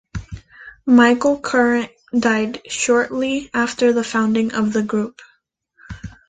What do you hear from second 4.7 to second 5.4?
the group.